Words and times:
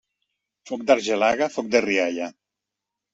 Foc 0.69 0.85
d'argelaga, 0.87 1.49
foc 1.57 1.69
de 1.75 1.81
rialla. 1.87 2.31